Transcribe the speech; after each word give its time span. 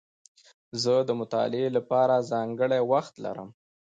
زه 0.83 0.93
د 1.07 1.09
مطالعې 1.19 1.67
له 1.75 1.81
پاره 1.89 2.17
ځانګړی 2.31 2.81
وخت 2.91 3.13
لرم. 3.25 3.49